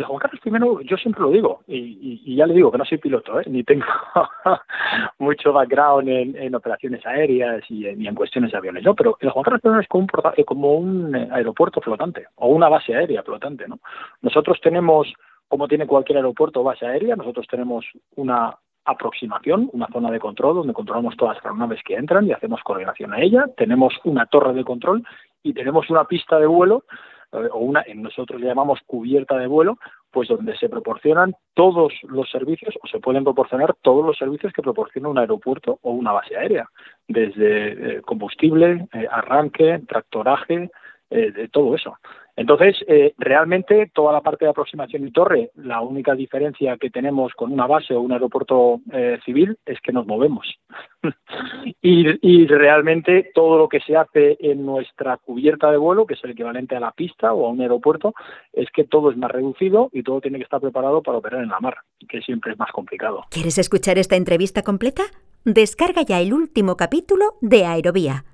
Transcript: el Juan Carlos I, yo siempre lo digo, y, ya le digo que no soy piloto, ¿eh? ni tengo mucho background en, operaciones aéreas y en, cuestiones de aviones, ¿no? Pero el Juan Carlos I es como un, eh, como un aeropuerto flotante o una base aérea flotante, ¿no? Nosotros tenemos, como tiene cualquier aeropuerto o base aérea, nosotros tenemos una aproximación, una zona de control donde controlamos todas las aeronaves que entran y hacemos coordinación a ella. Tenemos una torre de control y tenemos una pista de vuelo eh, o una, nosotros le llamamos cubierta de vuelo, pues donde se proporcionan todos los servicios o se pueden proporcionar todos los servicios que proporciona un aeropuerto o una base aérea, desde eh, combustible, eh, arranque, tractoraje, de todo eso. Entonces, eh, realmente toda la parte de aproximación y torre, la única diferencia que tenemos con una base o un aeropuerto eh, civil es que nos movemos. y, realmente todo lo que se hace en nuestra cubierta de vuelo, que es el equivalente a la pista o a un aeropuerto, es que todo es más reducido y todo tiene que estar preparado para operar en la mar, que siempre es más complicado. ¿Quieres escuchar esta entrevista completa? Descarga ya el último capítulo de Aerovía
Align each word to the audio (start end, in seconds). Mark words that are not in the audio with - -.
el 0.00 0.06
Juan 0.06 0.18
Carlos 0.18 0.40
I, 0.44 0.86
yo 0.86 0.96
siempre 0.96 1.22
lo 1.22 1.30
digo, 1.30 1.60
y, 1.66 2.34
ya 2.34 2.46
le 2.46 2.54
digo 2.54 2.72
que 2.72 2.78
no 2.78 2.84
soy 2.84 2.98
piloto, 2.98 3.40
¿eh? 3.40 3.44
ni 3.48 3.62
tengo 3.62 3.84
mucho 5.18 5.52
background 5.52 6.08
en, 6.08 6.54
operaciones 6.54 7.04
aéreas 7.06 7.62
y 7.68 7.86
en, 7.86 8.14
cuestiones 8.14 8.50
de 8.50 8.58
aviones, 8.58 8.82
¿no? 8.84 8.94
Pero 8.94 9.16
el 9.20 9.30
Juan 9.30 9.44
Carlos 9.44 9.62
I 9.64 9.80
es 9.80 9.88
como 9.88 10.04
un, 10.04 10.34
eh, 10.36 10.44
como 10.44 10.74
un 10.74 11.14
aeropuerto 11.14 11.80
flotante 11.80 12.26
o 12.36 12.48
una 12.48 12.68
base 12.68 12.94
aérea 12.94 13.22
flotante, 13.22 13.68
¿no? 13.68 13.78
Nosotros 14.22 14.58
tenemos, 14.62 15.12
como 15.48 15.68
tiene 15.68 15.86
cualquier 15.86 16.18
aeropuerto 16.18 16.60
o 16.60 16.64
base 16.64 16.86
aérea, 16.86 17.16
nosotros 17.16 17.46
tenemos 17.48 17.84
una 18.16 18.56
aproximación, 18.84 19.68
una 19.72 19.86
zona 19.88 20.10
de 20.10 20.18
control 20.18 20.56
donde 20.56 20.72
controlamos 20.72 21.16
todas 21.16 21.36
las 21.36 21.44
aeronaves 21.44 21.80
que 21.84 21.94
entran 21.94 22.26
y 22.26 22.32
hacemos 22.32 22.62
coordinación 22.62 23.12
a 23.12 23.20
ella. 23.20 23.44
Tenemos 23.56 23.94
una 24.04 24.26
torre 24.26 24.54
de 24.54 24.64
control 24.64 25.04
y 25.42 25.52
tenemos 25.52 25.88
una 25.90 26.04
pista 26.04 26.38
de 26.38 26.46
vuelo 26.46 26.84
eh, 26.84 27.19
o 27.32 27.58
una, 27.58 27.84
nosotros 27.94 28.40
le 28.40 28.48
llamamos 28.48 28.80
cubierta 28.86 29.36
de 29.36 29.46
vuelo, 29.46 29.78
pues 30.10 30.28
donde 30.28 30.56
se 30.56 30.68
proporcionan 30.68 31.34
todos 31.54 31.92
los 32.02 32.28
servicios 32.30 32.74
o 32.82 32.88
se 32.88 32.98
pueden 32.98 33.24
proporcionar 33.24 33.74
todos 33.82 34.04
los 34.04 34.18
servicios 34.18 34.52
que 34.52 34.62
proporciona 34.62 35.08
un 35.08 35.18
aeropuerto 35.18 35.78
o 35.82 35.92
una 35.92 36.12
base 36.12 36.36
aérea, 36.36 36.68
desde 37.06 37.98
eh, 37.98 38.02
combustible, 38.02 38.86
eh, 38.92 39.06
arranque, 39.10 39.80
tractoraje, 39.86 40.70
de 41.10 41.48
todo 41.48 41.74
eso. 41.74 41.96
Entonces, 42.40 42.76
eh, 42.88 43.12
realmente 43.18 43.90
toda 43.92 44.14
la 44.14 44.22
parte 44.22 44.46
de 44.46 44.50
aproximación 44.50 45.06
y 45.06 45.10
torre, 45.10 45.50
la 45.56 45.82
única 45.82 46.14
diferencia 46.14 46.78
que 46.78 46.88
tenemos 46.88 47.34
con 47.34 47.52
una 47.52 47.66
base 47.66 47.92
o 47.92 48.00
un 48.00 48.12
aeropuerto 48.12 48.80
eh, 48.92 49.18
civil 49.26 49.58
es 49.66 49.78
que 49.82 49.92
nos 49.92 50.06
movemos. 50.06 50.46
y, 51.82 52.46
realmente 52.46 53.30
todo 53.34 53.56
lo 53.56 53.68
que 53.68 53.80
se 53.80 53.96
hace 53.96 54.36
en 54.40 54.66
nuestra 54.66 55.16
cubierta 55.16 55.70
de 55.70 55.78
vuelo, 55.78 56.06
que 56.06 56.14
es 56.14 56.24
el 56.24 56.32
equivalente 56.32 56.76
a 56.76 56.80
la 56.80 56.92
pista 56.92 57.32
o 57.32 57.46
a 57.46 57.50
un 57.50 57.60
aeropuerto, 57.60 58.14
es 58.52 58.68
que 58.70 58.84
todo 58.84 59.10
es 59.10 59.16
más 59.16 59.30
reducido 59.30 59.88
y 59.92 60.02
todo 60.02 60.20
tiene 60.20 60.38
que 60.38 60.44
estar 60.44 60.60
preparado 60.60 61.02
para 61.02 61.18
operar 61.18 61.42
en 61.42 61.48
la 61.48 61.60
mar, 61.60 61.76
que 62.08 62.20
siempre 62.20 62.52
es 62.52 62.58
más 62.58 62.70
complicado. 62.72 63.24
¿Quieres 63.30 63.56
escuchar 63.58 63.98
esta 63.98 64.16
entrevista 64.16 64.62
completa? 64.62 65.04
Descarga 65.44 66.02
ya 66.02 66.20
el 66.20 66.34
último 66.34 66.76
capítulo 66.76 67.36
de 67.40 67.64
Aerovía 67.64 68.24